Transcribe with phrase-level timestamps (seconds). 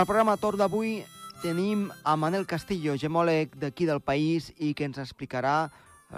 [0.00, 1.02] El programa Tor d'avui
[1.42, 5.68] tenim a Manel Castillo, gemòleg d'aquí del país i que ens explicarà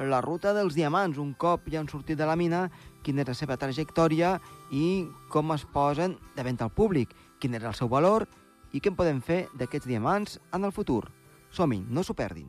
[0.07, 2.69] la ruta dels diamants, un cop ja han sortit de la mina,
[3.03, 4.37] quina és la seva trajectòria
[4.71, 7.11] i com es posen de venda al públic,
[7.43, 8.29] quin és el seu valor
[8.71, 11.03] i què en podem fer d'aquests diamants en el futur.
[11.51, 12.47] Som-hi, no s'ho perdin.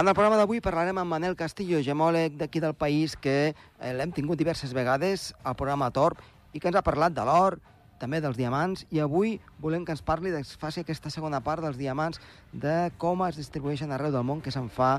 [0.00, 4.14] En el programa d'avui parlarem amb Manel Castillo, gemòleg d'aquí del país, que eh, l'hem
[4.16, 6.22] tingut diverses vegades al programa Torp
[6.56, 7.58] i que ens ha parlat de l'or,
[8.00, 11.76] també dels diamants, i avui volem que ens parli, que faci aquesta segona part dels
[11.76, 12.16] diamants,
[12.64, 14.94] de com es distribueixen arreu del món, que se'n fa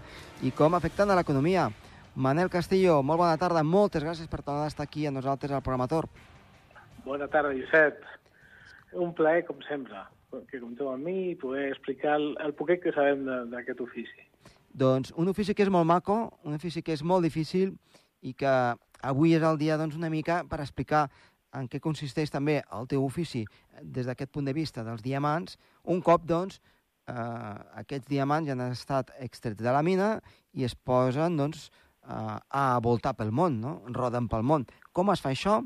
[0.46, 1.72] i com afecten a l'economia.
[2.14, 5.66] Manel Castillo, molt bona tarda, moltes gràcies per tornar a estar aquí a nosaltres al
[5.66, 6.14] programa Torp.
[7.08, 8.06] Bona tarda, Josep.
[9.02, 10.06] Un plaer, com sempre,
[10.52, 14.28] que compteu amb mi i poder explicar el, el poquet que sabem d'aquest ofici.
[14.74, 17.74] Doncs un ofici que és molt maco, un ofici que és molt difícil
[18.22, 18.54] i que
[19.02, 21.08] avui és el dia doncs, una mica per explicar
[21.58, 23.44] en què consisteix també el teu ofici
[23.82, 26.62] des d'aquest punt de vista dels diamants, un cop doncs,
[27.12, 30.14] eh, aquests diamants ja han estat extrets de la mina
[30.54, 31.70] i es posen doncs,
[32.08, 33.82] eh, a voltar pel món, no?
[33.92, 34.66] roden pel món.
[34.94, 35.60] Com es fa això?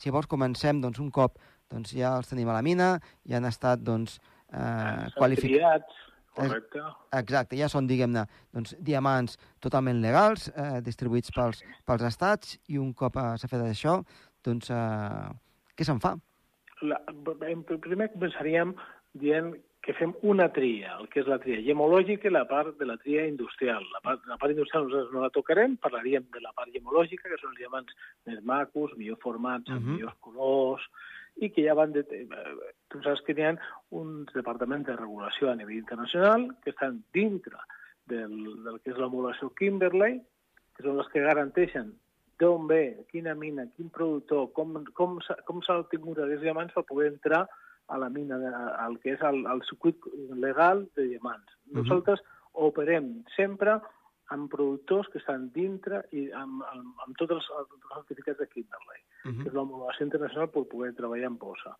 [0.00, 1.38] Si vols comencem doncs, un cop
[1.70, 2.92] doncs, ja els tenim a la mina,
[3.24, 4.18] ja han estat doncs,
[4.52, 6.82] eh, qualificats Correcte.
[7.18, 12.92] Exacte, ja són, diguem-ne, doncs, diamants totalment legals, eh, distribuïts pels, pels estats, i un
[12.94, 13.98] cop eh, s'ha fet això,
[14.46, 15.30] doncs, eh,
[15.76, 16.14] què se'n fa?
[16.86, 18.72] La, primer començaríem
[19.20, 19.52] dient
[19.84, 22.98] que fem una tria, el que és la tria gemològica i la part de la
[23.00, 23.86] tria industrial.
[23.94, 27.38] La part, la part industrial nosaltres no la tocarem, parlaríem de la part gemològica, que
[27.40, 27.96] són els diamants
[28.28, 29.96] més macos, millor formats, uh -huh.
[29.96, 30.84] millors colors,
[31.40, 31.94] i que ja van...
[31.96, 32.04] De,
[32.90, 33.54] tu saps que hi ha
[33.96, 37.58] uns departaments de regulació a nivell internacional que estan dintre
[38.10, 38.34] del,
[38.64, 40.18] del que és l'homologació Kimberley,
[40.76, 41.92] que són les que garanteixen
[42.40, 47.10] d'on ve, quina mina, quin productor, com, com, com s'ha obtingut aquests diamants per poder
[47.12, 47.44] entrar
[47.90, 48.38] a la mina,
[48.80, 50.06] al que és el, el circuit
[50.44, 51.48] legal de diamants.
[51.50, 51.82] Uh -huh.
[51.82, 53.80] Nosaltres operem sempre
[54.30, 59.02] amb productors que estan dintre i amb, amb, amb tots els, els certificats de Kimberley,
[59.24, 59.42] uh -huh.
[59.42, 61.76] que és l'homologació internacional per poder treballar en posa.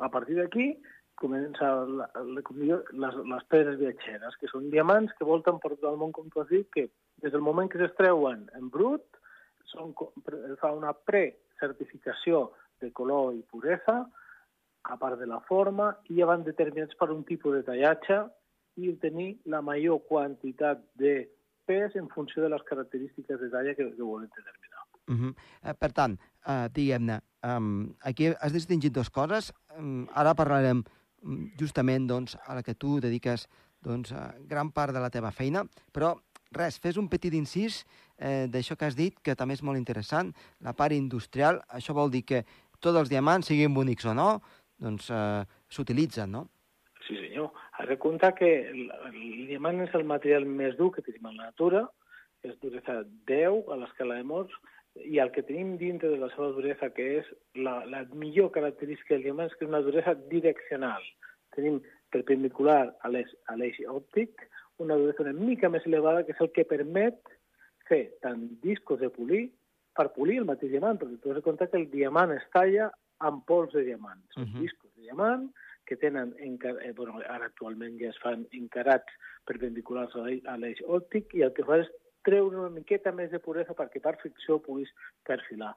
[0.00, 0.80] A partir d'aquí
[1.20, 5.98] comença la, la, les, les pedres viatgeres, que són diamants que volten per tot el
[6.00, 6.88] món, com tu has dit, que
[7.20, 9.04] des del moment que s'estreuen en brut,
[9.68, 9.92] són,
[10.62, 12.50] fa una precertificació
[12.80, 14.06] de color i puresa,
[14.82, 18.22] a part de la forma, i ja van determinats per un tipus de tallatge
[18.80, 21.28] i obtenir la major quantitat de
[21.68, 24.86] pes en funció de les característiques de talla que, que volen determinar.
[25.10, 25.34] Uh -huh.
[25.64, 29.52] eh, per tant, eh, diguem-ne, um, aquí has distingit dues coses.
[29.76, 30.84] Um, ara parlarem
[31.60, 33.46] justament doncs, a la que tu dediques
[33.84, 36.14] doncs, a gran part de la teva feina, però
[36.56, 37.84] res, fes un petit incís
[38.18, 42.10] eh, d'això que has dit, que també és molt interessant, la part industrial, això vol
[42.12, 42.44] dir que
[42.80, 44.30] tots els diamants, siguin bonics o no,
[44.80, 46.46] doncs eh, s'utilitzen, no?
[47.06, 47.50] Sí, senyor.
[47.78, 48.82] Has de comptar que el,
[49.48, 51.86] diamant és el material més dur que tenim a la natura,
[52.44, 54.56] és duresa 10 a l'escala de morts,
[54.96, 59.14] i el que tenim dintre de la seva duresa, que és la, la millor característica
[59.14, 61.04] del diamant, és que és una duresa direccional.
[61.54, 61.80] Tenim
[62.10, 64.48] perpendicular a l'eix òptic,
[64.82, 67.20] una duresa una mica més elevada, que és el que permet
[67.88, 69.48] fer tant discos de polir
[69.96, 72.90] per polir el mateix diamant, perquè tu has de comptar que el diamant es talla
[73.26, 74.20] amb pols de diamant.
[74.34, 74.62] Són uh -huh.
[74.64, 75.50] discos de diamant
[75.86, 79.12] que tenen, eh, bueno, ara actualment ja es fan encarats
[79.44, 80.14] perpendiculars
[80.46, 81.88] a l'eix òptic i el que fa és
[82.26, 84.90] treure una miqueta més de puresa perquè per fricció puguis
[85.26, 85.72] perfilar.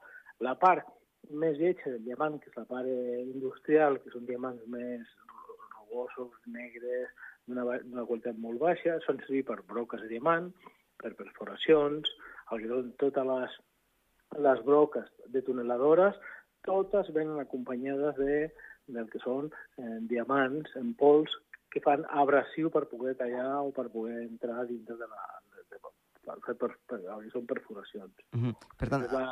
[0.45, 0.87] La part
[1.31, 5.07] més lletja del diamant, que és la part eh, industrial, que són diamants més
[5.78, 7.11] rugosos, negres,
[7.47, 10.51] d'una qualitat molt baixa, són servir per broques de diamant,
[10.99, 12.11] per perforacions,
[12.51, 13.57] el que són totes les,
[14.47, 16.19] les broques de tuneladores,
[16.67, 18.37] totes venen acompanyades de
[18.87, 19.49] del que són
[19.79, 21.31] eh, diamants en pols
[21.73, 25.23] que fan abrasiu per poder tallar o per poder entrar dintre de la...
[25.53, 25.79] De, de,
[26.25, 28.14] per fer per, per, per, són perforacions.
[28.35, 28.70] Mm -hmm.
[28.79, 29.23] Per tant, la...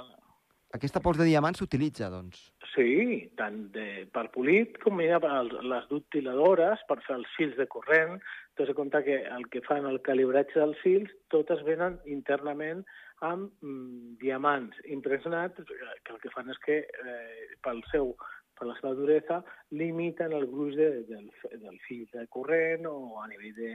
[0.78, 2.52] aquesta pols de diamant s'utilitza, doncs?
[2.74, 5.20] Sí, tant de, per polit com hi ha
[5.74, 8.20] les dutiladores per fer els fils de corrent.
[8.56, 12.86] T'has de comptar que el que fan el calibratge dels fils, totes venen internament
[13.22, 15.56] amb mm, diamants impressionats,
[16.04, 18.16] que el que fan és que eh, pel seu
[18.62, 19.40] per la seva duresa,
[19.74, 21.26] limiten el gruix de, del,
[21.64, 23.72] del fil de corrent o a nivell de,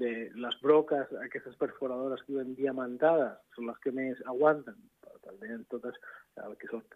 [0.00, 5.52] de les broques, aquestes perforadores que diuen diamantades, són les que més aguanten, però també
[5.68, 6.00] totes
[6.46, 6.86] el que són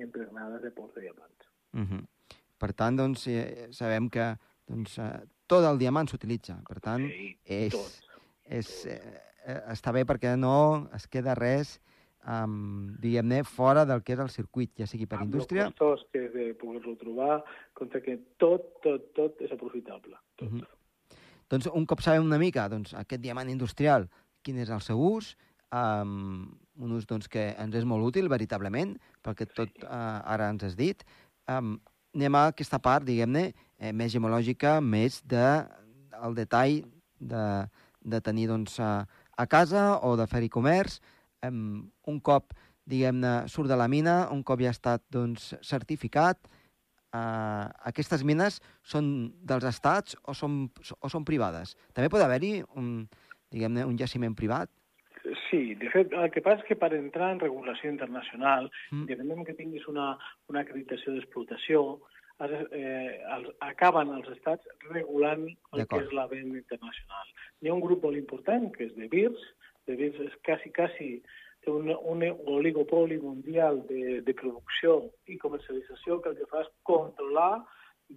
[0.00, 1.52] impregnades de pols de diamants.
[1.76, 2.02] Uh -huh.
[2.56, 3.28] Per tant, doncs,
[3.76, 4.32] sabem que
[4.66, 6.62] doncs eh, tot el diamant s'utilitza.
[6.66, 8.20] Per tant, Sí, és, tot.
[8.44, 11.80] és, eh, eh, està bé perquè no es queda res,
[12.26, 15.68] um, diguem-ne, fora del que és el circuit, ja sigui per Amb indústria...
[15.68, 17.40] el costós que de poder-lo trobar,
[17.78, 20.18] compte que tot, tot, tot és aprofitable.
[20.36, 20.50] Tot.
[20.50, 20.66] Mhm.
[21.46, 24.08] Doncs un cop sabem una mica doncs, aquest diamant industrial,
[24.42, 25.36] quin és el seu ús,
[25.70, 26.48] um,
[26.82, 30.74] un ús doncs, que ens és molt útil, veritablement, perquè tot uh, ara ens has
[30.78, 31.04] dit,
[31.46, 31.76] um,
[32.16, 35.46] anem a aquesta part, diguem-ne, eh, més gemològica, més de,
[36.24, 36.80] el detall
[37.20, 37.44] de,
[38.02, 39.06] de tenir doncs, a,
[39.36, 40.98] a casa o de fer-hi comerç.
[41.48, 42.54] Um, un cop,
[42.86, 46.38] diguem-ne, surt de la mina, un cop ja ha estat doncs, certificat,
[47.14, 50.66] uh, aquestes mines són dels estats o són,
[51.00, 51.76] o són privades?
[51.92, 53.06] També pot haver-hi un,
[53.50, 54.70] diguem-ne, un jaciment privat?
[55.50, 59.06] Sí, de fet, el que passa és que per entrar en regulació internacional, Mm.
[59.06, 60.16] independentment que tinguis una,
[60.48, 62.00] una acreditació d'explotació,
[62.40, 67.30] eh, els, acaben els estats regulant el que és la venda internacional.
[67.60, 69.42] Hi ha un grup molt important, que és de BIRS,
[69.86, 71.08] de BIRS és quasi, quasi
[71.64, 72.22] té un, un
[72.58, 77.64] oligopoli mundial de, de producció i comercialització que el que fa és controlar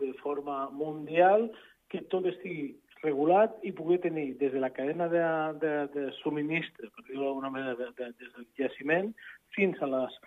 [0.01, 1.49] de forma mundial
[1.89, 5.23] que tot estigui regulat i poder tenir des de la cadena de,
[5.61, 9.13] de, de subministre, per dir-ho d'alguna manera, de, de, des del jaciment,
[9.55, 10.17] fins a les,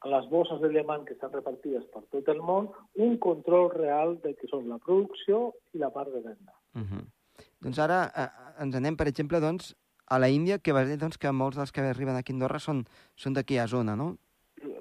[0.00, 2.68] a les bosses de diamant que estan repartides per tot el món,
[3.06, 6.56] un control real del que són la producció i la part de venda.
[6.74, 7.04] Uh -huh.
[7.62, 8.28] Doncs ara eh,
[8.64, 9.74] ens anem, per exemple, doncs,
[10.10, 12.58] a la Índia, que vas dir doncs, que molts dels que arriben aquí a Andorra
[12.58, 12.84] són,
[13.16, 14.16] són d'aquí a zona, no?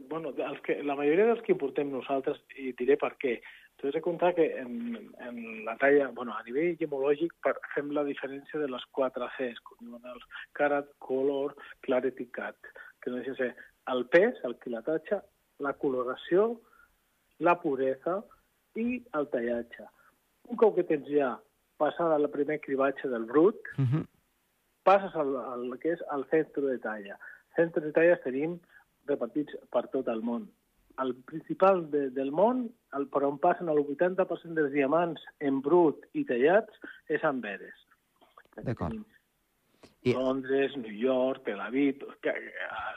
[0.09, 3.37] bueno, els que, la majoria dels que importem nosaltres, i diré per què,
[3.79, 7.93] tu has de comptar que en, en la talla, bueno, a nivell gemològic per, fem
[7.95, 10.25] la diferència de les 4 Cs, com diuen els
[10.57, 11.55] carat, color,
[11.85, 13.51] clarity cut, que no deixa de ser
[13.93, 15.21] el pes, el quilatatge,
[15.63, 16.49] la coloració,
[17.39, 18.19] la puresa
[18.75, 19.87] i el tallatge.
[20.49, 21.35] Un cop que tens ja
[21.79, 24.05] passada el primer cribatge del brut, Uh -huh.
[24.89, 27.19] Passes al, al que és el centre de talla.
[27.57, 28.57] Centres de talla tenim
[29.09, 30.49] repartits per tot el món.
[30.99, 32.65] El principal de, del món,
[32.97, 36.75] el, per on passen el 80% dels diamants en brut i tallats,
[37.07, 37.85] és en Veres.
[38.59, 38.97] D'acord.
[40.03, 42.33] I- Londres, New York, Tel Aviv, a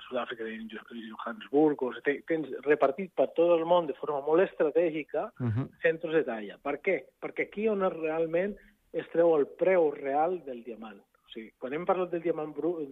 [0.09, 5.51] Sud-àfrica Johannesburg, o sigui, tens repartit per tot el món de forma molt estratègica Uh
[5.51, 5.69] -huh.
[5.83, 6.59] centres de talla.
[6.63, 6.97] Per què?
[7.21, 8.57] Perquè aquí on realment
[8.93, 11.01] es treu el preu real del diamant.
[11.33, 12.89] O sigui, quan hem parlat del diamant brut,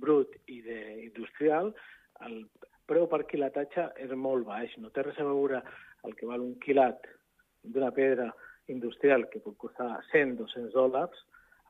[0.00, 1.74] brut i de industrial,
[2.24, 2.38] el
[2.88, 4.72] preu per quilatatge és molt baix.
[4.80, 5.60] No té res a veure
[6.08, 7.04] el que val un quilat
[7.66, 8.30] d'una pedra
[8.72, 11.20] industrial que pot costar 100-200 dòlars,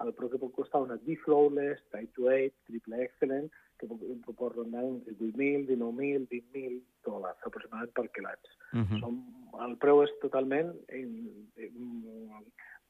[0.05, 3.51] el preu que pot costar una D-Flawless, Type 8, Triple Excellent,
[3.81, 6.79] que pot, pot rondar entre 8.000, 19.000, 20.000
[7.09, 8.55] dòlars aproximadament per quilats.
[8.71, 9.01] Uh -huh.
[9.03, 9.19] Som,
[9.67, 11.11] el preu és totalment, en,
[11.57, 11.75] en,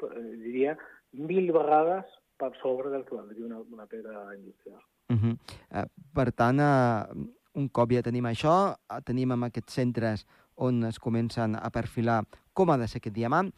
[0.04, 0.76] en, diria,
[1.12, 2.04] mil vegades
[2.36, 4.80] per sobre del que valdria una, una pedra industrial.
[5.08, 5.32] Uh -huh.
[5.70, 10.84] uh, per tant, uh, un cop ja tenim això, uh, tenim amb aquests centres on
[10.84, 13.52] es comencen a perfilar com ha de ser aquest diamant,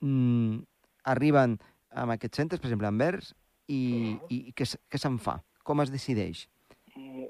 [0.00, 0.58] mm,
[1.04, 1.58] arriben
[1.90, 3.34] amb aquests centres, per exemple, en vers,
[3.66, 3.80] i,
[4.20, 4.26] Mhm.
[4.28, 5.42] i, i què, què se'n fa?
[5.62, 6.48] Com es decideix?
[6.96, 7.26] Mm,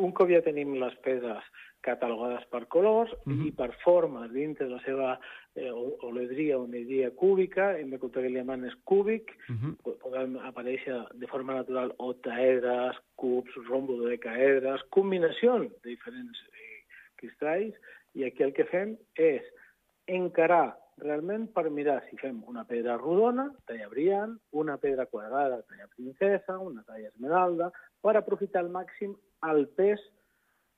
[0.00, 1.42] Un cop ja tenim les pedres
[1.80, 3.46] catalogades per colors Mhm.
[3.46, 5.20] i per formes dintre de la seva
[5.56, 5.70] eh,
[6.02, 9.76] oledria o nedia cúbica, hem de comptar que el diamant és cúbic, Uh -huh.
[9.82, 16.84] po- poden aparèixer de forma natural octaedres, cubs, rombododecaedres, combinacions de diferents eh,
[17.16, 17.74] cristalls,
[18.14, 19.42] i aquí el que fem és
[20.06, 25.86] encarar realment per mirar si fem una pedra rodona, talla brillant, una pedra quadrada, talla
[25.88, 27.72] princesa, una talla esmeralda,
[28.02, 29.14] per aprofitar al màxim
[29.50, 30.00] el pes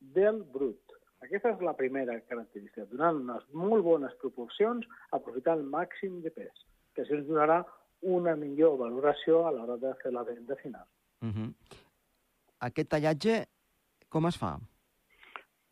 [0.00, 0.81] del brut.
[1.22, 6.64] Aquesta és la primera característica, donant unes molt bones proporcions, aprofitar el màxim de pes,
[6.94, 7.60] que això ens donarà
[8.02, 10.84] una millor valoració a l'hora de fer la venda final.
[11.22, 11.54] Uh -huh.
[12.60, 13.46] Aquest tallatge,
[14.08, 14.58] com es fa?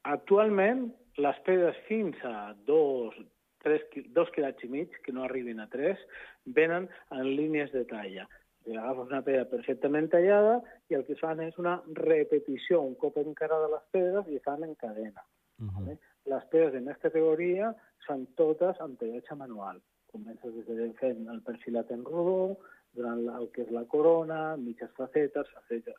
[0.02, 3.14] Actualment, les pedres fins a dos,
[3.58, 5.98] tres, qui- dos quilats i mig, que no arribin a tres,
[6.44, 8.28] venen en línies de talla.
[8.66, 13.68] Agafes una pedra perfectament tallada i el que fan és una repetició, un cop encarada
[13.68, 15.24] les pedres i fan en cadena.
[15.60, 15.84] Uh -huh.
[15.84, 15.98] Vale?
[16.24, 17.74] Les pedres de més categoria
[18.06, 19.80] són totes amb tallatge manual.
[20.06, 22.58] Comences des de fent el perfilat en rodó,
[22.92, 25.94] durant el que és la corona, mitges facetes, facetes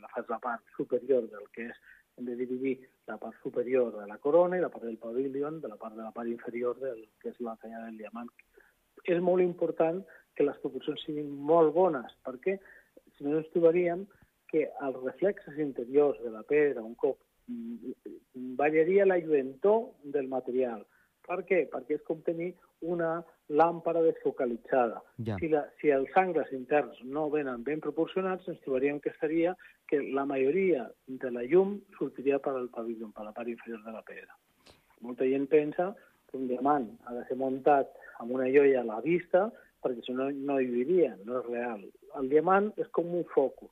[0.00, 1.78] la fas la part superior del que és,
[2.16, 2.76] hem de dividir
[3.10, 6.02] la part superior de la corona i la part del pavilion de la part de
[6.02, 8.30] la part inferior del que és la talla del diamant.
[9.04, 10.02] És molt important
[10.34, 12.56] que les proporcions siguin molt bones, perquè
[13.16, 14.06] si no ens trobaríem
[14.50, 17.18] que els reflexes interiors de la pedra, un cop
[18.58, 20.84] variaria la lluentor del material,
[21.26, 21.64] Per què?
[21.70, 22.52] Perquè és com tenir
[22.86, 23.18] una
[23.60, 25.00] làmpara desfocalitzada.
[25.26, 25.38] Ja.
[25.40, 29.54] Si, la, si els angles interns no venen ben proporcionats, ens trobaríem que estaria
[29.90, 33.94] que la majoria de la llum sortiria per al pavillon, per la part inferior de
[33.94, 34.38] la pedra.
[35.06, 35.92] Molta gent pensa
[36.30, 37.90] que un diamant ha de ser muntat
[38.22, 39.48] amb una joia a la vista
[39.82, 41.82] perquè si no, no hi vivia, no és real.
[42.18, 43.70] El diamant és com un focus.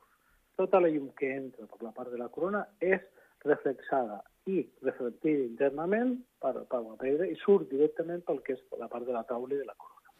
[0.55, 3.03] Tota la llum que entra per la part de la corona és
[3.45, 4.21] reflexada
[4.51, 9.07] i reflectida internament per, per la pedra i surt directament pel que és la part
[9.07, 10.11] de la taula i de la corona.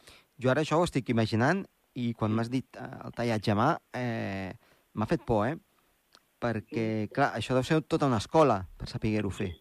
[0.42, 1.64] Jo ara això ho estic imaginant
[1.96, 4.52] i quan m'has dit eh, el tallatge a mà eh,
[4.96, 5.56] m'ha fet por, eh?
[6.42, 9.54] Perquè, clar, això deu ser tota una escola per saber-ho fer.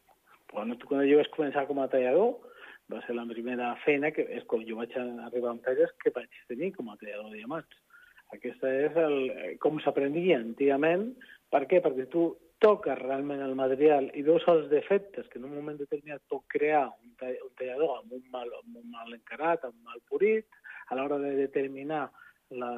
[0.52, 2.34] Bueno, tu, quan jo vaig començar com a tallador,
[2.92, 6.28] va ser la primera feina que és quan jo vaig arribar amb talles que vaig
[6.50, 7.78] tenir com a tallador de diamants.
[8.34, 9.16] Aquesta és el,
[9.62, 11.12] com s'aprendia antigament.
[11.54, 11.80] Per què?
[11.84, 12.32] Perquè tu
[12.64, 16.86] toques realment el material i veus els defectes que en un moment determinat pot crear
[16.88, 20.46] un, tall, un tallador amb un, mal, amb un mal encarat, amb un mal purit,
[20.88, 22.06] a l'hora de determinar
[22.54, 22.70] la,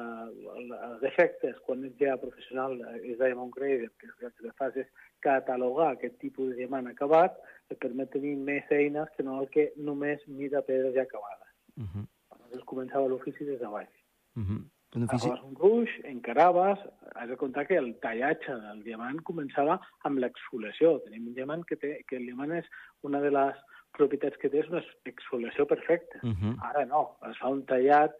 [0.67, 4.87] la, els defectes quan ets ja professional, és Diamond Grader, que el que fas és
[5.23, 7.37] catalogar aquest tipus de diamant acabat,
[7.71, 11.51] et permet tenir més eines que no el que només mira pedres ja acabades.
[11.77, 12.05] Uh -huh.
[12.35, 13.89] Aleshores començava l'ofici des de baix.
[14.35, 14.61] Uh -huh.
[14.95, 15.27] Un ofici...
[15.27, 16.83] Agafaves un gruix, encaraves,
[17.15, 20.97] has de comptar que el tallatge del diamant començava amb l'exfoliació.
[21.07, 22.69] Tenim un diamant que té, que el diamant és
[23.07, 23.59] una de les
[23.97, 26.21] propietats que té és una exfoliació perfecta.
[26.23, 26.55] Uh -huh.
[26.69, 28.15] Ara no, es fa un tallat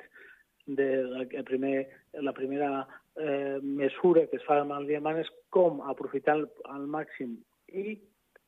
[0.66, 5.30] de la, el primer, la primera eh, mesura que es fa amb el diamant és
[5.50, 7.98] com aprofitar al, al màxim i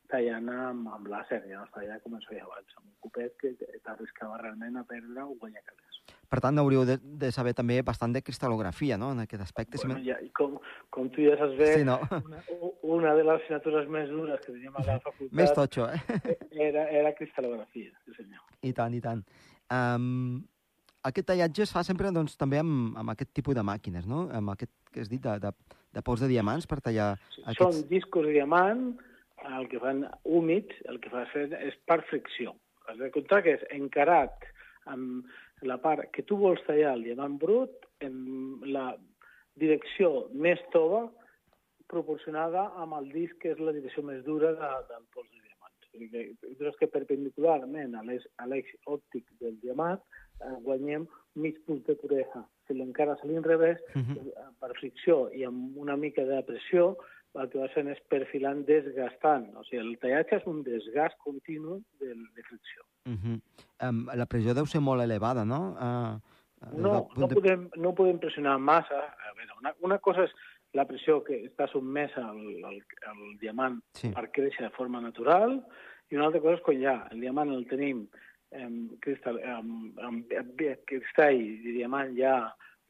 [0.10, 3.36] tallant amb, amb làser, ja no es talla com es feia abans, amb un copet
[3.38, 3.54] que
[3.86, 6.02] t'arriscava realment a perdre o guanyar calés.
[6.30, 9.80] Per tant, hauríeu de, de saber també bastant de cristal·lografia, no?, en aquest aspecte.
[9.82, 10.60] Bueno, si ja, i com,
[10.94, 11.98] com tu ja saps bé, Sí, no?
[12.20, 12.44] una,
[13.00, 16.38] una de les assignatures més dures que teníem a la facultat Més totxo, eh?
[16.70, 18.46] era, era cristal·lografia, sí senyor.
[18.62, 19.26] I tant, i tant.
[19.74, 20.40] Um,
[21.10, 24.28] aquest tallatge es fa sempre doncs, també amb, amb aquest tipus de màquines, no?
[24.36, 25.52] Amb aquest que has dit de, de,
[25.96, 27.62] de pols de diamants per tallar Sí, aquests...
[27.64, 28.90] Són discos de diamant,
[29.58, 32.54] el que fan húmids, el que fa fer és per fricció.
[32.90, 34.50] Has de comptar que és encarat
[34.90, 35.30] amb
[35.62, 38.16] la part que tu vols tallar el diamant brut en
[38.72, 38.94] la
[39.60, 41.10] direcció més tova
[41.90, 45.76] proporcionada amb el disc que és la direcció més dura de, del pols de diamants.
[45.82, 51.96] O sigui que, que perpendicularment a l'eix òptic del diamant eh, guanyem mig punt de
[52.00, 52.44] puresa.
[52.68, 54.18] Si l'encares a l'inrevés, Mhm.
[54.28, 56.96] eh, per fricció i amb una mica de pressió,
[57.38, 59.46] el que vas fent és perfilant desgastant.
[59.60, 62.84] O sigui, el tallatge és un desgast continu de, de fricció.
[63.06, 63.40] Uh -huh.
[63.88, 65.62] um, la pressió deu ser molt elevada, no?
[65.78, 66.20] Uh,
[66.76, 69.00] No, no, podem, no podem pressionar massa.
[69.00, 70.34] A veure, una, una cosa és
[70.78, 74.12] la pressió que està sotmesa al, al, al diamant Sí.
[74.14, 75.64] per créixer de forma natural
[76.10, 78.04] i una altra cosa és quan ja el diamant el tenim
[78.54, 82.36] amb, cristal, amb, amb, amb cristall i diamant ja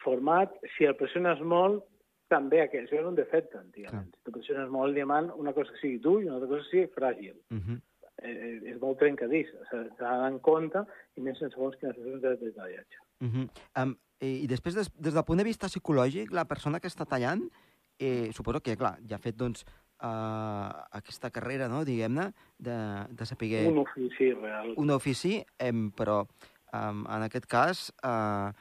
[0.03, 1.83] format, si el pressiones molt,
[2.29, 4.09] també aquest, això era un defecte, antigament.
[4.15, 6.65] Si tu pressiones molt el diamant, una cosa que sigui dur i una altra cosa
[6.65, 7.37] que sigui fràgil.
[7.49, 7.79] Uh -huh.
[8.19, 10.83] Eh, és molt trencadís, s'ha d'anar en compte,
[11.15, 12.97] i més en segons quines sessions de detallatge.
[13.21, 13.49] Uh -huh.
[13.83, 17.05] um, i, I després, des, des del punt de vista psicològic, la persona que està
[17.05, 17.49] tallant,
[17.97, 19.65] eh, suposo que, clar, ja ha fet, doncs,
[20.03, 22.77] uh, aquesta carrera, no?, diguem-ne, de,
[23.09, 23.67] de saber...
[23.67, 24.73] Un ofici real.
[24.77, 26.27] un ofici, eh, però
[26.73, 28.51] um, en aquest cas uh,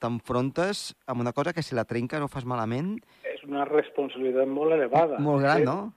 [0.00, 2.96] t'enfrontes amb una cosa que si la trenques o fas malament,
[3.34, 5.18] És una responsabilitat molt elevada.
[5.20, 5.92] molt gran, no?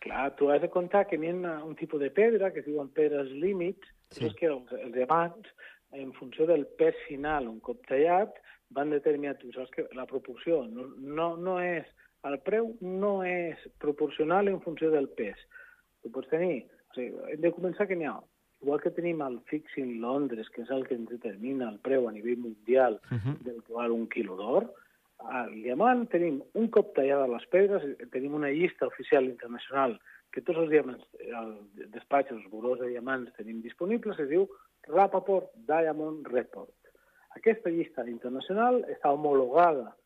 [0.00, 2.88] Clar, tu has de comptar que n'hi ha un tipus de pedra que es diuen
[2.88, 4.30] pedres límits, Sí.
[4.34, 5.48] que els, els diamants,
[5.92, 8.32] en funció del pes final, un cop tallat,
[8.70, 11.86] van determinar, tu saps que la proporció no, no, no és,
[12.24, 15.36] el preu no és proporcional en funció del pes.
[16.02, 18.18] Tu pots tenir, o sigui, hem de començar que n'hi ha,
[18.62, 22.12] igual que tenim el Fixing Londres, que és el que ens determina el preu a
[22.12, 23.38] nivell mundial Uh -huh.
[23.44, 24.72] del que val un quilo d'or,
[25.18, 29.98] al diamant tenim un cop tallades les pedres, tenim una llista oficial internacional
[30.30, 31.54] que tots els diamants, el
[31.90, 34.48] despatx, els burós de diamants tenim disponibles, es diu
[34.86, 36.74] Rapaport Diamond Report.
[37.36, 39.96] Aquesta llista internacional està homologada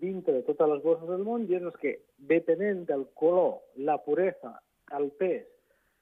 [0.00, 4.60] dintre de totes les borses del món i és que, depenent del color, la puresa,
[4.96, 5.46] el pes,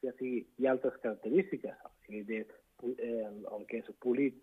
[0.05, 2.45] ja sigui, i altres característiques, o sigui, de,
[2.97, 4.39] eh, el que és polit,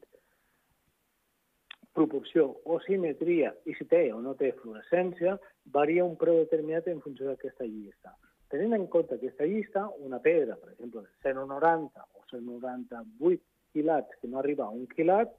[1.95, 5.37] proporció o simetria i si té o no té fluorescència,
[5.71, 8.11] varia un preu determinat en funció d'aquesta llista.
[8.51, 13.41] Tenint en compte aquesta llista, una pedra, per exemple, de 190 o 198
[13.73, 15.31] quilats, que no arriba a un quilat,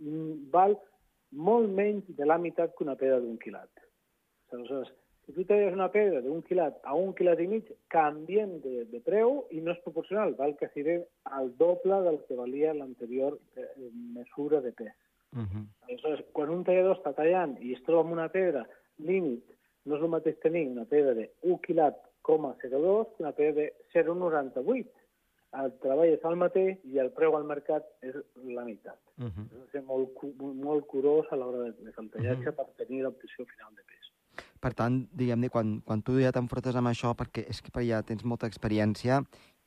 [0.00, 0.76] mm, val
[1.32, 3.70] molt menys de la meitat que una pedra d'un quilat.
[4.52, 4.92] Aleshores,
[5.26, 9.00] Si tu teies una pedra d'un quilat a un quilat i mig, canvien de, de
[9.02, 11.00] preu i no és proporcional, val que sigui
[11.38, 13.66] al doble del que valia l'anterior eh,
[14.14, 14.94] mesura de pes.
[15.34, 15.64] Uh -huh.
[15.88, 18.68] Aleshores, quan un tallador està tallant i es troba amb una pedra
[18.98, 19.42] límit,
[19.84, 23.72] no és el mateix tenir una pedra de 1 quilat, 0,02 que una pedra de
[23.92, 24.86] 0,98
[25.62, 28.16] el treball és el mateix i el preu al mercat és
[28.56, 28.98] la meitat.
[29.18, 29.46] Uh -huh.
[29.72, 30.10] Ser molt,
[30.66, 34.05] molt curós a l'hora de, de fer el tallatge per tenir l'opció final de pes.
[34.62, 38.24] Per tant, diguem-ne, quan, quan tu ja t'enfrontes amb això, perquè és que ja tens
[38.24, 39.20] molta experiència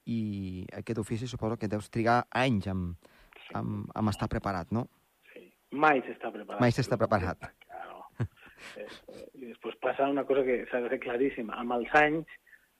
[0.09, 3.09] i aquest ofici suposo que deus trigar anys amb,
[3.53, 4.87] amb, amb estar preparat, no?
[5.33, 5.45] Sí.
[5.71, 6.61] Mai s'està preparat.
[6.61, 7.49] Mai s'està preparat.
[7.69, 8.03] Claro.
[8.75, 8.85] Eh,
[9.39, 11.55] I després passa una cosa que s'ha de ser claríssima.
[11.61, 12.33] Amb els anys,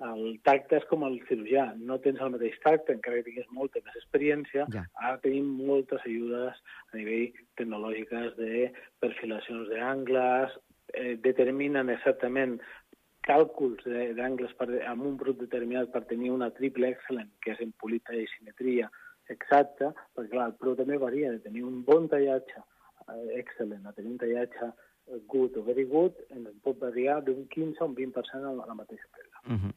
[0.03, 1.65] el tacte és com el cirurgià.
[1.89, 4.65] No tens el mateix tacte, encara que tinguis molta més experiència.
[4.75, 4.83] Ja.
[4.99, 6.59] Ara tenim moltes ajudes
[6.91, 8.69] a nivell tecnològiques de
[9.03, 10.55] perfilacions d'angles,
[10.93, 12.60] eh, determinen exactament
[13.29, 13.84] càlculs
[14.17, 14.55] d'angles
[14.88, 18.89] amb un brut determinat per tenir una triple excellent, que és en polita i simetria
[19.29, 23.93] exacta, perquè clar, el preu també varia de tenir un bon tallatge eh, excellent a
[23.93, 27.96] tenir un tallatge eh, good o very good, ens pot variar d'un 15 a un
[27.98, 29.43] 20% a la, mateixa pedra.
[29.46, 29.74] Uh -huh.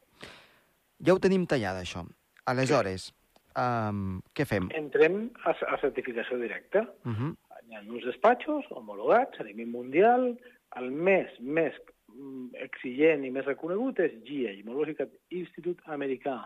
[1.05, 2.07] Ja ho tenim tallat, això.
[2.45, 3.13] Aleshores,
[3.57, 4.69] um, què fem?
[4.75, 6.87] Entrem a, a certificació directa.
[7.05, 7.37] Uh -huh.
[7.69, 10.39] Hi ha uns despatxos homologats a nivell mundial.
[10.81, 11.77] El més, més
[12.13, 15.11] mm, exigent i més reconegut és GIA, Gemological
[15.43, 16.39] Institute Americà.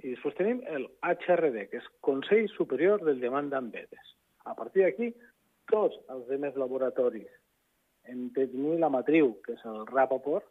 [0.00, 4.14] I després tenim el HRD, que és Consell Superior del Diamant d'Amberes.
[4.48, 5.10] A partir d'aquí,
[5.70, 7.30] tots els demés laboratoris
[8.10, 10.46] en tenir la matriu, que és el Rapaport,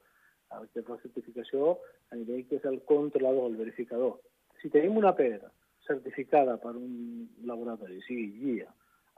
[0.55, 1.75] el que és la certificació
[2.09, 4.17] a nivell que és el controlador, el verificador.
[4.61, 5.51] Si tenim una pedra
[5.85, 8.69] certificada per un laboratori, sigui GIA,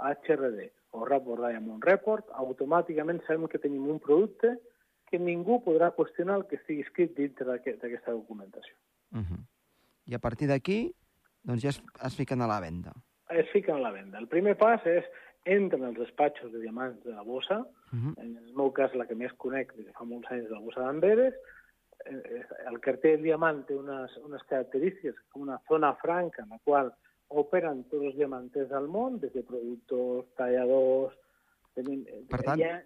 [0.01, 4.57] HRD o Rapport Diamond Report, automàticament sabem que tenim un producte
[5.09, 8.75] que ningú podrà qüestionar el que estigui escrit dintre d'aquest- d'aquesta documentació.
[9.13, 9.39] Uh -huh.
[10.07, 10.94] I a partir d'aquí,
[11.44, 12.94] doncs ja es, es fiquen a la venda.
[13.29, 14.18] Es fiquen a la venda.
[14.20, 15.03] El primer pas és
[15.46, 18.13] entren als despatxos de diamants de la bossa, Uh -huh.
[18.24, 20.59] en el meu cas la que més conec des de fa molts anys de la
[20.61, 21.33] bossa d'Amberes,
[22.05, 26.94] eh, el cartell diamant té unes, unes característiques com una zona franca en la qual
[27.31, 31.17] operen tots els diamanters del món, des de productors, talladors...
[31.72, 32.81] Tenim, eh, Per tant, ja,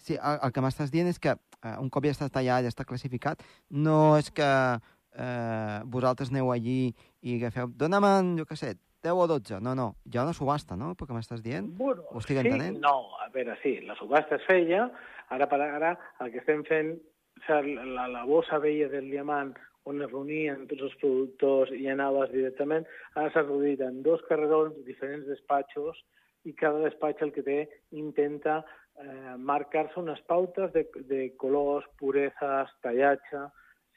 [0.00, 2.72] Sí, el, el que m'estàs dient és que eh, un cop ja està tallat, ja
[2.72, 8.74] està classificat, no és que eh, vosaltres aneu allí i agafeu, dóna'm, jo què sé,
[9.04, 9.60] 10 o 12.
[9.64, 11.68] No, no, hi ha una subhasta, no?, pel que m'estàs dient?
[11.76, 12.80] Bueno, Ho estic sí, entenent?
[12.80, 14.88] no, a veure, sí, la subhasta es feia,
[15.32, 16.96] ara per ara el que estem fent,
[17.48, 19.54] la, la bossa vella del diamant
[19.88, 24.76] on es reunien tots els productors i anaves directament, ara s'ha reduït en dos carrerons,
[24.84, 25.96] diferents despatxos,
[26.44, 27.56] i cada despatx el que té
[27.92, 28.60] intenta
[29.00, 33.42] eh, marcar-se unes pautes de, de colors, pureses, tallatge,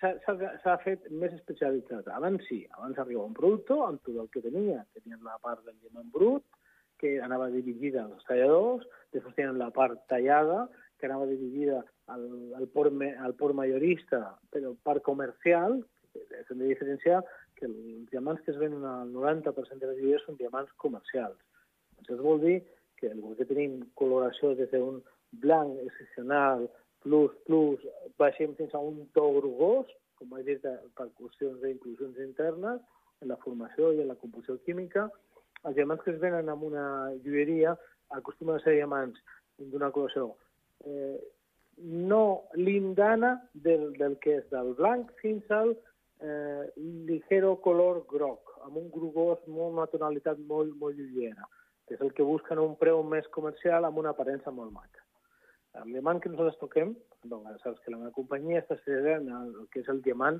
[0.04, 2.08] s'ha- fet més especialitzat.
[2.12, 4.82] Abans sí, abans arribava un productor amb tot el que tenia.
[4.98, 6.44] Tenien la part del diamant brut,
[7.00, 8.84] que anava dirigida als talladors,
[9.16, 10.66] després tenen la part tallada,
[11.00, 15.80] que anava dirigida al, al, port, al port majorista, però part comercial,
[16.14, 17.24] que hem de diferenciar
[17.58, 21.38] que els diamants que es venen al 90% de les joies són diamants comercials.
[22.02, 22.60] Això vol dir
[23.00, 25.02] que el que tenim coloració des d'un
[25.44, 26.68] blanc excepcional,
[27.04, 27.82] plus, plus,
[28.20, 29.90] baixem fins a un to grugós,
[30.20, 30.64] com he dit,
[30.98, 32.82] per qüestions d'inclusions internes,
[33.22, 35.08] en la formació i en la composició química.
[35.64, 36.86] Els diamants que es venen en una
[37.24, 37.78] joieria
[38.12, 39.20] acostumen a ser diamants
[39.58, 40.34] d'una coloració
[40.86, 41.18] eh,
[41.78, 45.74] no lindana del, del que és del blanc fins al
[46.22, 46.70] eh,
[47.08, 51.48] ligero color groc, amb un grugós, molt, una tonalitat molt, molt lleugera,
[51.88, 55.02] que és el que busquen un preu més comercial amb una aparença molt maca.
[55.82, 56.94] El diamant que nosaltres toquem,
[57.26, 60.38] doncs, saps que la meva companyia està estudiant el que és el diamant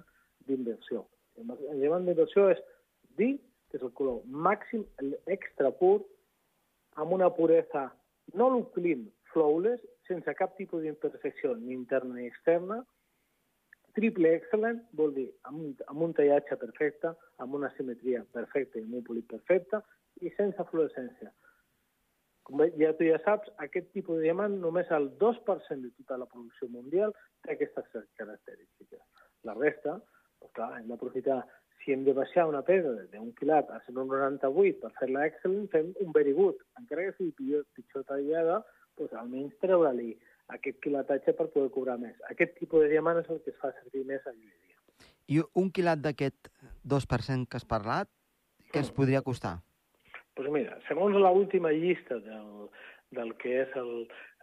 [0.48, 1.08] d'inversió.
[1.42, 2.62] El diamant d'inversió és
[3.18, 3.34] dir
[3.70, 4.86] que és el color màxim,
[5.26, 6.04] extra pur,
[7.02, 7.88] amb una puresa
[8.38, 12.82] no l'uclim, flawless, sense cap tipus d'imperfecció ni interna ni externa,
[13.98, 18.86] triple excellent vol dir amb un, amb un tallatge perfecte, amb una simetria perfecta i
[18.88, 19.82] amb un polit perfecte
[20.22, 21.32] i sense fluorescència.
[22.44, 26.28] Com ja tu ja saps, aquest tipus de diamant només el 2% de tota la
[26.28, 27.14] producció mundial
[27.46, 29.00] té aquestes característiques.
[29.48, 30.00] La resta,
[30.42, 31.40] doncs clar, hem d'aprofitar
[31.84, 36.12] si hem de baixar una pedra d'un quilat a 198 per fer-la excellent, fem un
[36.16, 36.60] very good.
[36.80, 38.62] Encara que sigui pitjor, pitjor tallada,
[39.00, 40.14] doncs almenys treure-li
[40.54, 42.16] aquest quilatatge per poder cobrar més.
[42.30, 44.78] Aquest tipus de diamant és el que es fa servir més a lluïdia.
[45.32, 46.50] I un quilat d'aquest
[46.84, 48.10] 2% que has parlat,
[48.72, 49.60] què ens podria costar?
[50.34, 52.68] Doncs pues mira, segons l'última llista del,
[53.14, 53.92] del que és el,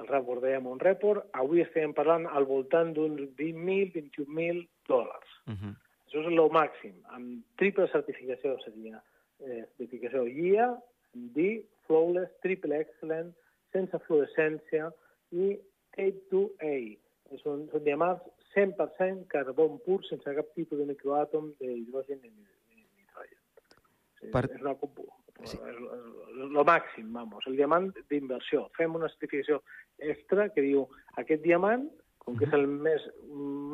[0.01, 1.27] el report de un report.
[1.35, 5.37] Avui estem parlant al voltant d'uns 20.000, 21.000 dòlars.
[5.47, 5.75] Uh -huh.
[6.07, 6.95] Això és el màxim.
[7.17, 9.03] Amb triple certificació seria
[9.41, 10.75] eh, certificació GIA,
[11.13, 13.35] D, Flawless, Triple Excellent,
[13.75, 14.91] sense fluorescència
[15.31, 15.55] i
[15.97, 16.75] Tape 2A.
[17.45, 23.39] Són, són diamants 100% carbó pur, sense cap tipus de microàtom d'hidrogen ni, ni nitrogen.
[24.35, 24.47] Per...
[24.51, 24.75] És una,
[25.49, 25.59] Sí.
[26.53, 28.67] Lo màxim, vamos, el diamant d'inversió.
[28.77, 29.61] Fem una certificació
[30.13, 30.85] extra que diu
[31.23, 31.87] aquest diamant,
[32.21, 33.07] com que és el més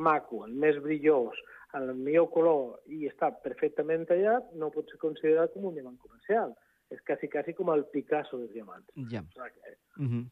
[0.06, 1.40] maco, el més brillós,
[1.76, 6.54] el millor color i està perfectament tallat, no pot ser considerat com un diamant comercial.
[6.90, 8.86] És quasi, quasi com el Picasso dels diamants.
[9.10, 9.22] Ja.
[9.22, 9.76] O sigui que...
[10.02, 10.24] uh -huh.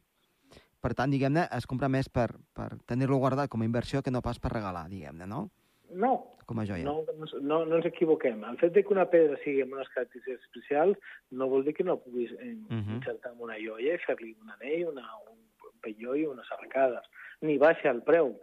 [0.85, 4.21] Per tant, diguem-ne, es compra més per, per tenir-lo guardat com a inversió que no
[4.21, 5.49] pas per regalar, diguem-ne, no?
[5.89, 6.11] No.
[6.45, 6.83] Com a joia.
[6.85, 7.03] No,
[7.41, 8.43] no, no ens equivoquem.
[8.45, 10.97] El fet de que una pedra sigui amb unes característiques especials
[11.31, 12.95] no vol dir que no puguis uh -huh.
[12.97, 15.39] insertar en una joia i fer-li un anell, una, un
[15.81, 17.05] penyó i unes arracades.
[17.41, 18.35] Ni baixa el preu.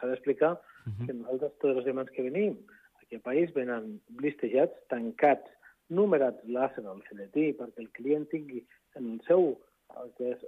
[0.00, 1.06] S'ha d'explicar uh -huh.
[1.06, 2.58] que nosaltres, tots els diamants que venim
[3.00, 5.50] aquí al país, venen blistejats, tancats,
[5.88, 8.64] numerats làser al celetí, perquè el client tingui
[8.98, 9.54] en el seu
[9.96, 10.42] el que és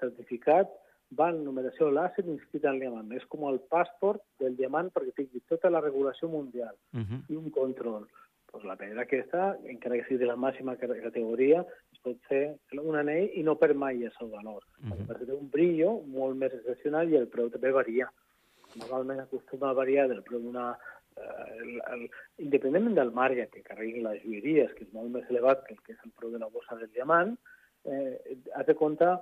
[0.00, 0.70] certificat
[1.18, 3.10] va en numeració láser inscrit al diamant.
[3.14, 7.20] És com el passaport del diamant perquè tingui tota la regulació mundial uh -huh.
[7.28, 8.06] i un control.
[8.50, 12.96] Pues la pedra aquesta, encara que sigui de la màxima categoria, es pot fer un
[12.96, 14.62] anell i no per mai el seu valor.
[14.80, 15.06] Uh -huh.
[15.06, 18.10] Perquè té un brillo molt més excepcional i el preu també varia.
[18.76, 20.78] Normalment acostuma a variar del preu d'una
[21.16, 22.02] el, el,
[22.44, 25.94] independentment del marge que carreguin les joieries, que és molt més elevat que el que
[25.96, 27.36] és el preu de la bossa del diamant,
[27.84, 29.14] eh, has de comptar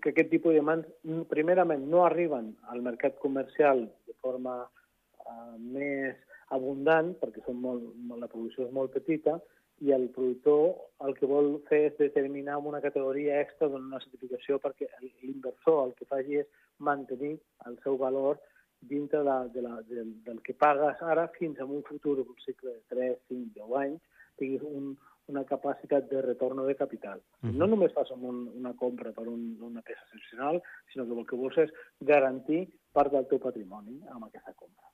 [0.00, 0.88] que aquest tipus de diamants,
[1.28, 6.16] primerament, no arriben al mercat comercial de forma uh, més
[6.56, 9.36] abundant, perquè són molt, molt, la producció és molt petita,
[9.82, 14.60] i el productor el que vol fer és determinar una categoria extra donar una certificació
[14.62, 14.86] perquè
[15.24, 17.32] l'inversor el que faci és mantenir
[17.66, 18.38] el seu valor
[18.82, 22.74] dintre de, de la, de, del que pagues ara fins a un futur, un cicle
[22.74, 24.00] de 3, 5, 10 anys,
[24.40, 24.92] tinguis un,
[25.30, 27.22] una capacitat de retorn de capital.
[27.42, 27.54] Uh -huh.
[27.54, 31.36] No només fas un, una compra per un, una peça excepcional, sinó que el que
[31.36, 34.86] vols és garantir part del teu patrimoni amb aquesta compra.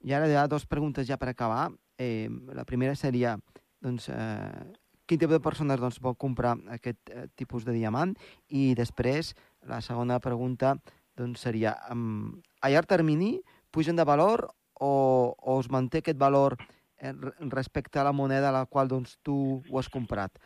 [0.00, 1.70] I ara hi ha dues preguntes ja per acabar.
[1.98, 3.38] Eh, la primera seria,
[3.80, 4.72] doncs, eh,
[5.06, 8.14] quin tipus de persones doncs, vol comprar aquest eh, tipus de diamant?
[8.48, 10.76] I després, la segona pregunta
[11.18, 13.36] doncs, seria, um, a llarg termini
[13.70, 16.56] pugen de valor o, o es manté aquest valor
[16.98, 17.12] eh,
[17.52, 19.36] respecte a la moneda a la qual doncs, tu
[19.68, 20.38] ho has comprat.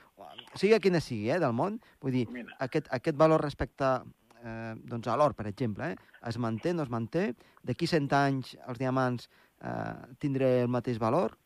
[0.57, 2.27] Sigui quina sigui, eh, del món, vull dir,
[2.65, 3.93] aquest, aquest valor respecte
[4.43, 7.33] eh, doncs a l'or, per exemple, eh, es manté, no es manté?
[7.67, 9.29] D'aquí 100 anys els diamants
[9.61, 11.37] eh, tindré el mateix valor?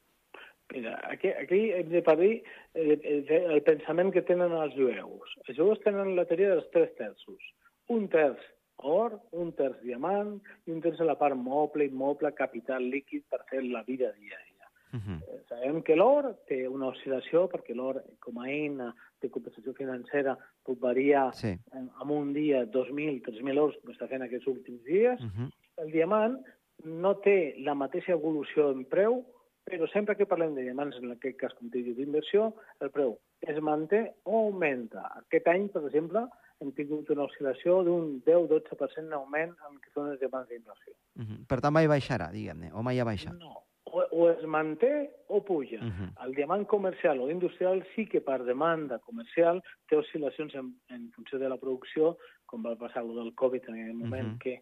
[0.71, 2.31] Mira, aquí, aquí hem de parlar
[2.79, 3.25] el, el,
[3.57, 5.35] el pensament que tenen els jueus.
[5.49, 7.49] Els jueus tenen la teoria dels tres terços.
[7.91, 8.45] Un terç
[8.83, 13.45] or, un terç diamant i un terç a la part moble, immoble, capital líquid per
[13.51, 14.51] fer la vida diària.
[14.93, 15.19] Uh -huh.
[15.49, 20.81] Sabem que l'or té una oscil·lació perquè l'or, com a eina de compensació financera, pot
[20.81, 21.55] variar sí.
[21.73, 25.21] en, en un dia 2.000, 3.000 euros, com està fent aquests últims dies.
[25.21, 25.51] Uh -huh.
[25.77, 26.41] El diamant
[26.85, 29.25] no té la mateixa evolució en preu,
[29.65, 33.19] però sempre que parlem de diamants, en aquest cas com t'he dit d'inversió, el preu
[33.41, 35.05] es manté o augmenta.
[35.23, 36.27] Aquest any, per exemple,
[36.61, 40.95] hem tingut una oscil·lació d'un 10-12% d'augment en el que són els diamants d'inversió.
[41.17, 41.41] Uh -huh.
[41.49, 43.35] Per tant, mai baixarà, diguem-ne, o mai ha baixat?
[43.39, 45.81] No, o, o es manté o puja.
[45.81, 46.27] Uh -huh.
[46.27, 51.39] El diamant comercial o industrial sí que per demanda comercial té oscil·lacions en, en funció
[51.39, 54.39] de la producció, com va passar el del Covid en aquell moment, uh -huh.
[54.39, 54.61] que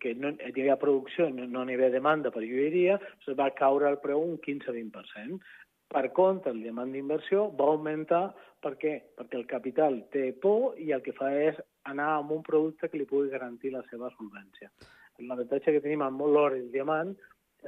[0.00, 3.88] que no hi havia producció, no, no hi havia demanda per joieria, es va caure
[3.88, 5.40] el preu un 15-20%.
[5.94, 8.24] Per contra, el diamant d'inversió va augmentar,
[8.64, 8.94] per què?
[9.18, 12.98] Perquè el capital té por i el que fa és anar amb un producte que
[12.98, 14.72] li pugui garantir la seva solvència.
[15.22, 17.12] L'avantatge que tenim amb l'or i el diamant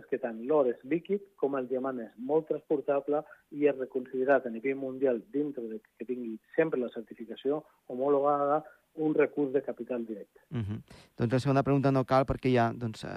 [0.01, 3.23] és que tant l'or és líquid com el diamant és molt transportable
[3.55, 8.65] i és reconsiderat a nivell mundial dintre de que tingui sempre la certificació homologada
[8.97, 10.41] un recurs de capital directe.
[10.51, 10.81] Uh -huh.
[11.17, 13.09] Doncs la segona pregunta no cal perquè ja doncs, eh,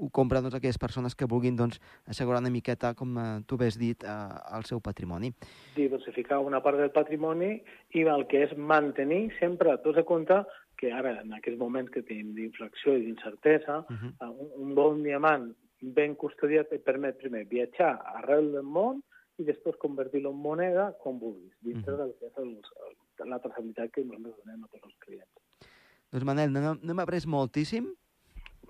[0.00, 3.78] ho compren doncs, aquelles persones que vulguin doncs, assegurar una miqueta, com eh, tu has
[3.78, 5.32] dit, eh, el seu patrimoni.
[5.76, 10.44] Diversificar una part del patrimoni i el que és mantenir sempre, tots de compte
[10.76, 14.30] que ara, en aquests moments que tenim d'inflació i d'incertesa, uh -huh.
[14.42, 19.02] un, un bon diamant ben custodiat et permet primer viatjar arrel del món
[19.38, 22.02] i després convertir-lo en moneda com vulguis, dintre uh -huh.
[22.02, 22.50] del que és el,
[22.86, 22.96] el,
[23.28, 25.68] la traçabilitat que nosaltres donem a tots els clients.
[26.12, 27.88] Doncs Manel, no, no m'ha après moltíssim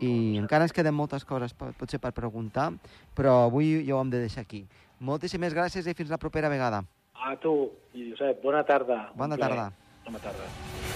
[0.02, 2.70] i encara ens queden moltes coses potser per preguntar,
[3.18, 4.64] però avui ja ho hem de deixar aquí.
[5.02, 6.82] Moltíssimes gràcies i fins la propera vegada.
[7.14, 9.04] A tu, Josep, bona tarda.
[9.14, 9.70] Bona tarda.
[10.06, 10.91] Bona tarda.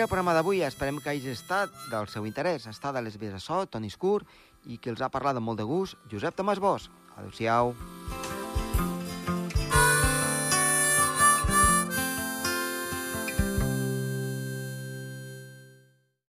[0.00, 0.62] Aquí el programa d'avui.
[0.64, 2.64] Esperem que hagi estat del seu interès.
[2.70, 4.22] Està de les vies de so, Toni Escur,
[4.64, 6.88] i que els ha parlat amb molt de gust, Josep Tomàs Bosch.
[7.18, 7.76] Adéu-siau.